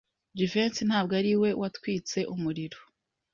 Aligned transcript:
Jivency 0.37 0.81
ntabwo 0.89 1.13
ari 1.19 1.31
we 1.41 1.49
watwitse 1.61 2.19
umuriro. 2.33 2.79